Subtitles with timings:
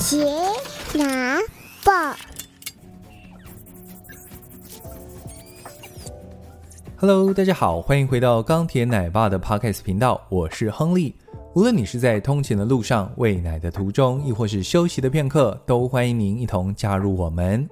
[0.00, 0.24] 杰
[0.94, 1.38] 拿
[1.84, 1.92] 报
[6.96, 11.14] ，Hello，大家好，欢迎回到钢铁奶爸的 Podcast 频道，我是亨利。
[11.54, 17.68] 无论你是在通勤的路上、喂奶的途中，亦或是休息的片刻，都欢迎您一同加入我们。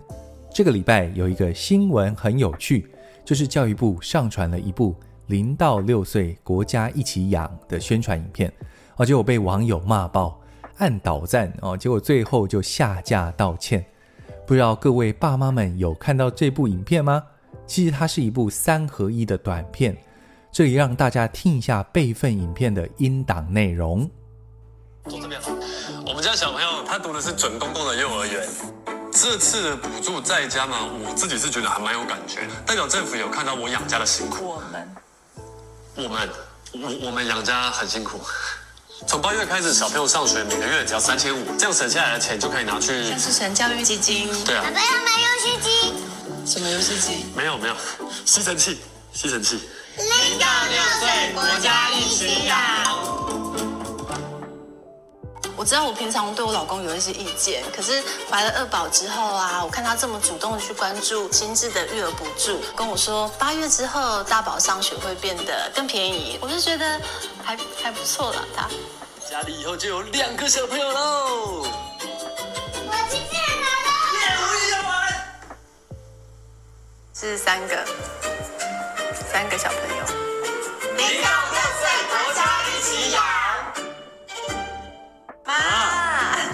[0.52, 2.90] 这个礼拜有一个新闻很有趣，
[3.24, 4.94] 就是教育部上传了一部
[5.28, 8.52] 零到六岁国家一起养的宣传影片，
[8.96, 10.38] 而且我被网友骂爆。
[10.78, 13.84] 按倒赞哦，结果最后就下架道歉。
[14.46, 17.22] 不知道各位爸妈们有看到这部影片吗？
[17.66, 19.96] 其实它是一部三合一的短片。
[20.50, 24.08] 这里让大家听一下备份影片的音档内容。
[25.04, 25.38] 坐这边，
[26.06, 28.48] 我们家小朋友他读的是准公共的幼儿园。
[29.12, 34.46] 这次的补助在家嘛，我自己是觉得还蛮有感觉的，代表政府有看到我养家的辛苦。
[34.46, 34.88] 我们，
[35.96, 36.28] 我们，
[36.72, 38.18] 我我们养家很辛苦。
[39.06, 44.28] 从八月开始，小朋友上学每个月只要三千五，这样省下来的钱就可以拿去，就是省教育基金。
[44.44, 44.64] 对啊。
[44.64, 45.94] 爸爸要买游戏机？
[46.44, 47.26] 什么游戏机？
[47.34, 47.76] 没有没有，
[48.24, 48.80] 吸尘器，
[49.12, 49.60] 吸尘器。
[49.96, 52.97] 零到六岁，国家一起养。
[55.68, 66.98] 我知道我平常对我老公有一些意见，可是怀了二宝之后啊，我看他这么主动的去关注新制的育儿补助，跟我说八月之后大宝上学会变得更便宜，我就觉得
[67.44, 68.42] 还还不错了。
[68.56, 68.66] 他
[69.30, 71.60] 家里以后就有两个小朋友喽。
[71.60, 73.90] 我今天拿到。
[74.16, 74.90] 耶，我也要玩。
[77.12, 77.84] 是三个，
[79.30, 80.04] 三个小朋友。
[80.96, 81.28] 没到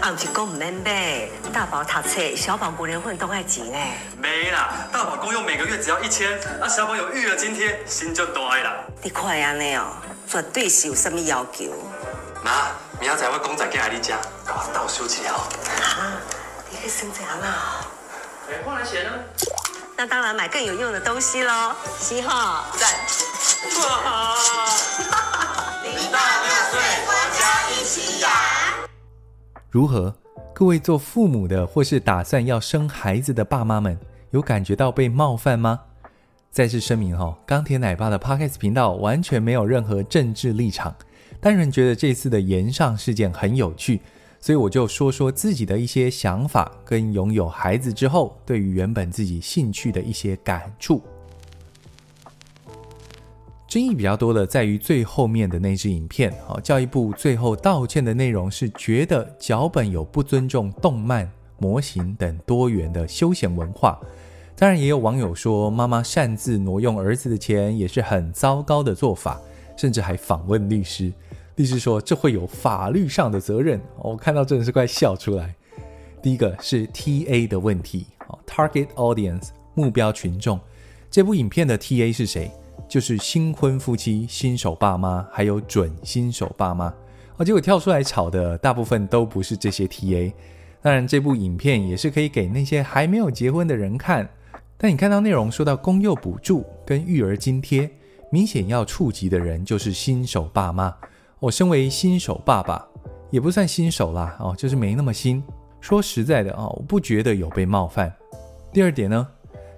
[0.05, 3.79] 俺是讲唔免买，大宝读册，小宝过年混都爱钱呢。
[4.19, 8.85] 没啦，大宝公用每个月只要一千，那小宝有育儿津贴，心就大啦。
[9.03, 9.97] 你快安尼哦，
[10.29, 11.73] 绝对是有什么要求？
[12.45, 12.67] 妈，
[13.01, 15.41] 明仔载我公仔寄来你家，给我倒收起来哦。
[15.81, 16.21] 啊，
[16.69, 17.81] 你可以生这样啊？
[18.51, 19.11] 哎，换来钱呢？
[19.97, 21.73] 那当然买更有用的东西喽。
[21.99, 22.91] 七号赞。
[23.81, 24.37] 哇！
[29.75, 30.15] 如何？
[30.55, 33.99] 各位做父母的，或是打算要生孩子的爸妈们，
[34.31, 35.81] 有感觉到被冒犯吗？
[36.53, 40.95] 再次声明哈，钢铁奶爸的 Podcast 频道完全没有任何政治立场，
[41.41, 44.01] 单纯觉得这次的炎上事件很有趣，
[44.39, 51.03] 所以我就说说自己的一些想法，跟拥有孩子之后对于原本自己兴趣的一些感触。
[53.75, 63.99] 争议比较多的在于最后面的那支影片，好，教育部最后道歉的内容是觉得脚本有不尊重动漫、模型等多元的休闲文化。
[64.55, 69.41] 当然，也有网友说妈妈擅自挪用儿子的钱也是很糟糕的做法，
[69.77, 71.13] 甚至还访问律师，
[71.57, 73.81] 律师说这会有法律上的责任。
[73.99, 75.53] 我看到真的是快笑出来。
[76.23, 78.07] 第一个是 TA 的问题
[78.47, 80.61] ，Target Audience 目标群众，
[81.11, 82.53] 这部影片的 TA 是谁？
[82.89, 86.93] 就是新婚夫妻、新手爸妈，还有准新手爸妈。
[87.37, 90.33] 哦，结果跳出来吵的大部分都不是这些 TA。
[90.81, 94.29] 当然，这部影片也是可以给那些还没有结婚的人看。
[94.77, 97.91] 但你看到内容说到公幼补助跟育儿津贴，
[98.31, 100.95] 明显要触及的人就是新手爸妈。
[101.41, 102.87] 我身为新手爸爸，
[103.31, 105.43] 也不算新手啦，哦，就是没那么新。
[105.81, 108.13] 说实在的哦，我不觉得有被冒犯。
[108.73, 109.27] 第二点呢，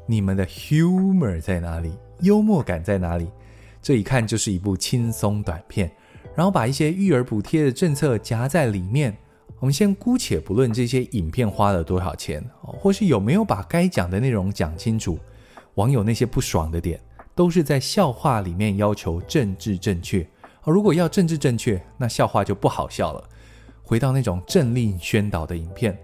[0.07, 1.93] 你们的 humor 在哪里？
[2.21, 3.29] 幽默感在哪里？
[3.83, 5.91] 这一看就是一部轻松短片，
[6.35, 9.17] 然后把一些育儿补贴的政策夹在里面。
[9.59, 15.19] 我们先姑且不论这些影片花了多少钱，或是有没有把该讲的内容讲清楚。
[15.77, 17.01] 网友那些不爽的点，
[17.35, 20.27] 都是在笑话里面要求政治正确。
[20.63, 23.23] 而如果要政治正确，那笑话就不好笑了。
[23.83, 25.97] 回到那种政令宣导的影片，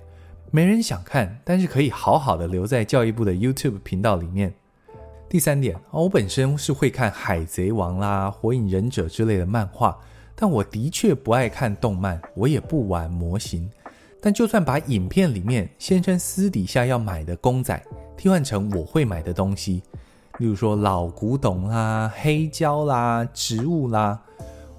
[0.51, 4.55] 没人想看，但是可以好好的留在教育部的 YouTube 频道里面。
[5.33, 9.99] 第三点，我本身是会看《海贼王》啦、《火影忍者》之类的漫画，
[10.35, 13.67] 但我的确不爱看动漫，我也不玩模型。
[14.21, 17.83] 但就算把影片里面先生私底下要买的公仔
[18.15, 19.83] 替换成我会买的东西，
[20.37, 24.21] 例如说老古董啦、黑胶啦、植物啦，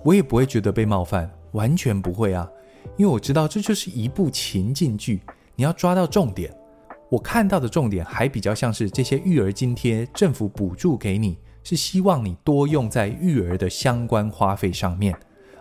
[0.03, 2.47] 我也不会觉得被冒犯，完全不会啊，
[2.95, 5.19] 因为我知道这就是一部情境剧，
[5.55, 6.55] 你要抓到重点。
[7.13, 15.15] 我看到的重点还比较像是这些育儿津贴，政府补助给你，是希望你多用在育儿的相关花费上面。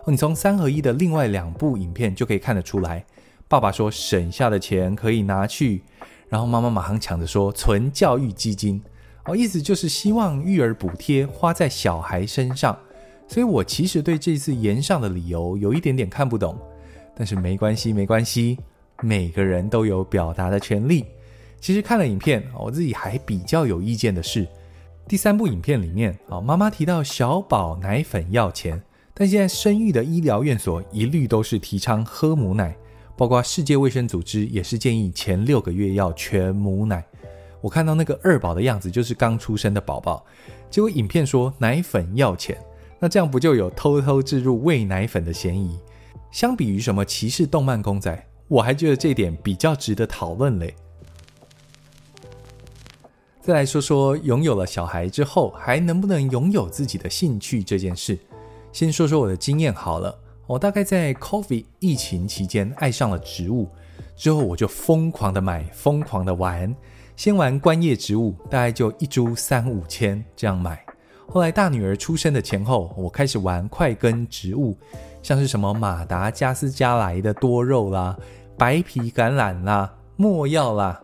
[0.07, 3.05] 你从三合一的另外两部影片就可以看得出来，
[3.47, 5.83] 爸爸说省下的钱可以拿去，
[6.27, 8.81] 然后妈妈马上抢着说存教育基金，
[9.25, 12.75] 哦，意思就是希望育儿补贴花在小孩身上。
[13.27, 16.57] 所以我其实对这次延上的理由有一点点看不懂，
[17.15, 18.57] 但是没关系，没关系。
[19.03, 21.05] 每个人都有表达的权利。
[21.63, 24.45] 其实看了影片，我自己还比较有意见的是，
[25.07, 28.83] 第三部影片里面啊，妈妈提到小宝奶粉要钱，
[29.13, 32.75] 但现在生育的医疗院所一律都是提倡喝母奶，
[33.15, 37.01] 包括世界卫生组织也是建议前六个月要全母奶。
[37.61, 40.25] 我看到那个二宝的样子，就是刚出生的宝宝，
[40.69, 42.57] 结果影片说奶粉要钱，
[42.99, 45.79] 那这样不就有偷偷置入喂奶粉的嫌疑？
[46.29, 50.75] 相比于什么歧视动漫公仔，我还觉得这点比较值得讨论嘞。
[53.43, 58.17] 再来说说拥有了小孩之后还能不能拥有自己的兴趣这件事。
[58.71, 60.17] 先说说我的经验好了，
[60.47, 63.67] 我大概在 COVID 疫情期间爱上了植物，
[64.15, 66.73] 之后我就疯狂的买，疯狂的玩。
[67.17, 70.81] 先玩观叶植物，大概就一株三五千这样买。
[71.27, 74.73] 后来大女儿出生的前后，我开始玩块根植物，
[75.21, 78.17] 像是什么马达加斯加来的多肉啦、
[78.57, 81.03] 白皮橄榄啦、没药啦，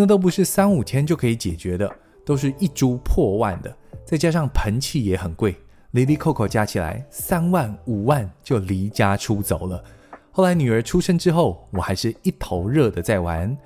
[0.00, 1.90] 那都不是三五千就可以解决的，
[2.24, 5.56] 都是一株破万的，再加上盆器也很贵，
[5.90, 9.82] 哩哩扣扣加起来三万五万就离家出走了。
[10.30, 13.58] 后来女儿出生之后，我还是一头热的在玩。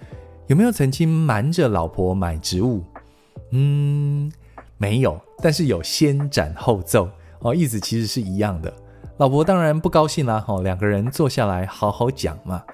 [0.46, 2.82] 有没有曾经瞒着老婆买植物？
[3.50, 4.32] 嗯，
[4.78, 8.73] 没有，但是有先斩后奏哦，意思其实是一样的。
[9.19, 12.64] 老婆当然不高兴啦，哦，两个人坐下来好好讲嘛，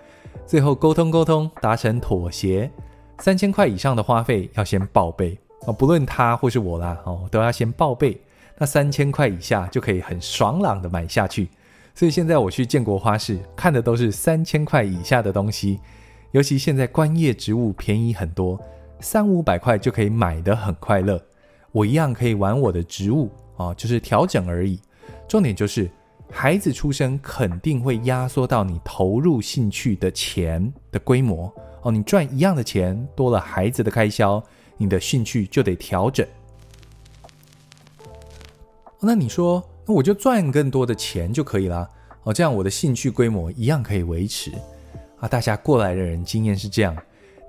[0.47, 2.71] 最后沟通沟通，达成妥协。
[3.21, 5.37] 三千块以上的花费要先报备
[5.67, 8.21] 啊，不论他或是我啦哦，都要先报备。
[8.57, 11.49] 那三千块以下就可以很爽朗的买下去。
[11.95, 15.81] 所以现在我去建国花市看的都是三千块以下的东西，
[16.31, 18.61] 尤其现在观叶植物便宜很多，
[19.01, 21.21] 三五百块就可以买得很快乐。
[21.73, 24.81] 我一样可以玩我的植物哦，就是调整而已。
[25.27, 25.91] 重点就是
[26.31, 31.53] 孩子出生肯定会压缩到你投入兴趣的钱的规模。
[31.91, 34.43] 你赚一样的钱，多了孩子的开销，
[34.77, 36.27] 你的兴趣就得调整。
[39.01, 41.89] 那你说，那我就赚更多的钱就可以了。
[42.25, 44.53] 哦，这样我的兴趣规模一样可以维持。
[45.21, 46.97] 啊，大家过来的人经验是这样：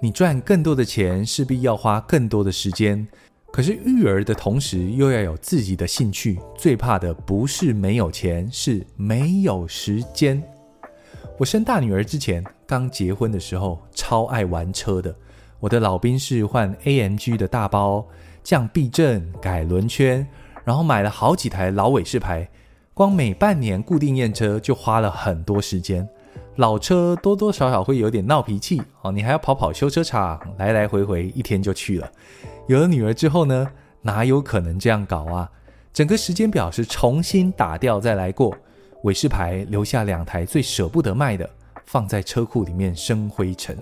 [0.02, 3.08] 你赚更多的钱，势必要花更多的时间。
[3.52, 10.42] 可是育儿的同时，又要有自己的兴趣，最怕的不是没有钱，是没有时间。
[11.38, 15.16] 我生大女儿之前，刚结婚的时候，超爱玩车的。
[15.60, 18.06] 我的老兵是换 AMG 的大包，
[18.44, 20.28] 降避震、改轮圈，
[20.64, 22.48] 然后买了好几台老伟士牌。
[22.94, 26.08] 光每半年固定验车就花了很多时间。
[26.58, 32.08] 老车多多少少会有点闹脾气哦，你还要跑跑修车厂，来来回回一天就去了。
[32.68, 33.68] 有了女儿之后呢，
[34.04, 35.50] 哪有可能这样搞啊？
[35.92, 38.56] 整个时间表是重新打掉再来过。
[39.06, 41.50] 伟士牌留下两台最舍不得卖的，
[41.92, 43.76] 放在车库里面生灰尘。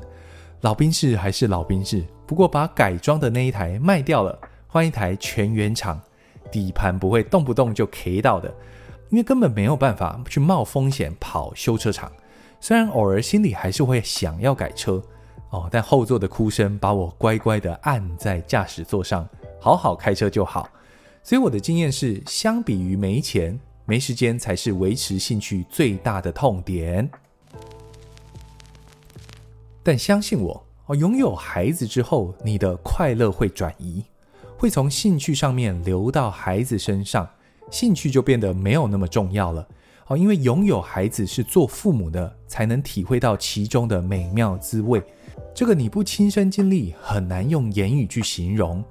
[0.61, 6.01] 老宾士还是老宾士，不过把改装的那一台卖掉了，换一台全原厂，
[6.49, 8.47] 底盘不会动不动就 K 到的，
[9.09, 12.09] 因为根本没有办法去冒风险跑修车厂。
[12.61, 15.03] 虽然偶尔心里还是会想要改车
[15.49, 19.27] 哦，但后座的哭声把我乖乖的按在驾驶座上，
[19.59, 20.69] 好好开车就好。
[21.21, 23.59] 所以我的经验是，相比于没钱。
[23.83, 27.09] 没时间才是维持兴趣最大的痛点。
[29.87, 34.03] 但相信我哦，拥有孩子之后，你的快乐会转移，
[34.57, 37.25] 会从兴趣上面流到孩子身上，
[37.71, 39.65] 兴趣就变得没有那么重要了
[40.07, 40.17] 哦。
[40.17, 45.01] 因为拥有孩子是做父母的才能体会到其中的美妙滋味，
[45.55, 48.83] 这个你不亲身经历，很难用言语去形容。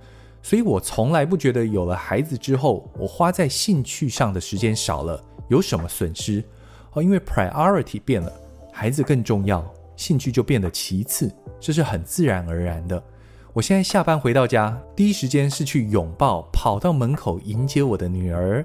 [0.42, 6.42] 所以我从来不觉得有了孩子之后，我花在兴趣上的时间少了有什么损失
[6.94, 8.32] 哦，因为 priority 变了，
[8.72, 9.62] 孩子更重要，
[9.96, 13.02] 兴趣就变得其次，这是很自然而然的。
[13.52, 18.64] 我现在下班回到家，第一时间是去拥抱跑到门口迎接我的女儿，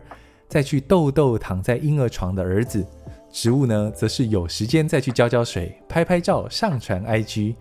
[0.50, 2.86] 再去逗逗躺在婴儿床的儿子。
[3.32, 7.56] 植物呢，则是有时间再去浇浇水、拍拍照、上传 IG。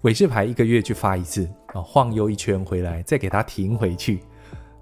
[0.00, 4.20] 伟士牌一个月去发一次啊，晃悠一圈回来再给它停回去。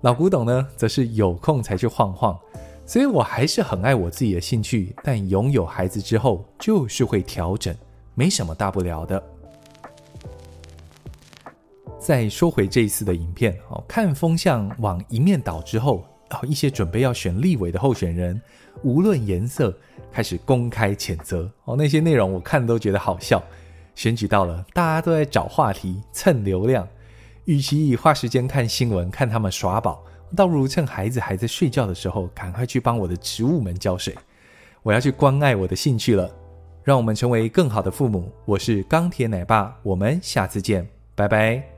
[0.02, 2.38] 老古董呢，则是有空才去晃晃。
[2.87, 7.75] 所以我还是很爱我自己的兴趣，但拥有孩子之后就是会调整，
[8.14, 9.23] 没什么大不了的。
[11.99, 18.40] 再说回这一次的影片哦，看风向往一面倒之后，哦，一些准备要选立委的候选人，
[18.83, 19.73] 无论颜色
[20.11, 23.40] 开始公开谴责哦，那些内容我看都觉得好笑。
[23.95, 26.88] 选举到了，大家都在找话题蹭流量。
[27.45, 30.02] 与其花时间看新闻，看他们耍宝，
[30.35, 34.16] 倒不如趁孩子还在睡觉的时候，赶快去帮我的植物们浇水。
[34.83, 36.28] 我要去关爱我的兴趣了。
[36.85, 38.31] 让我们成为更好的父母。
[38.45, 41.72] 我是钢铁奶爸，我们下次见，拜拜。